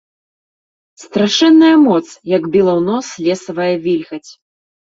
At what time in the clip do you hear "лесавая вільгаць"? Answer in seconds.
3.29-4.27